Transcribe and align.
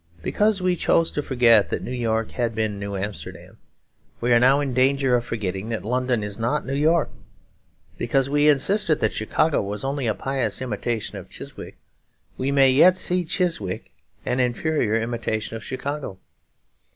Because 0.23 0.63
we 0.63 0.75
chose 0.75 1.11
to 1.11 1.21
forget 1.21 1.69
that 1.69 1.83
New 1.83 1.91
York 1.91 2.31
had 2.31 2.55
been 2.55 2.79
New 2.79 2.95
Amsterdam, 2.95 3.59
we 4.19 4.33
are 4.33 4.39
now 4.39 4.59
in 4.59 4.73
danger 4.73 5.15
of 5.15 5.23
forgetting 5.23 5.69
that 5.69 5.85
London 5.85 6.23
is 6.23 6.39
not 6.39 6.65
New 6.65 6.73
York. 6.73 7.11
Because 7.99 8.27
we 8.27 8.49
insisted 8.49 8.99
that 8.99 9.13
Chicago 9.13 9.61
was 9.61 9.83
only 9.83 10.07
a 10.07 10.15
pious 10.15 10.59
imitation 10.59 11.19
of 11.19 11.29
Chiswick, 11.29 11.77
we 12.35 12.51
may 12.51 12.71
yet 12.71 12.97
see 12.97 13.23
Chiswick 13.23 13.91
an 14.25 14.39
inferior 14.39 14.95
imitation 14.95 15.55
of 15.55 15.63
Chicago. 15.63 16.17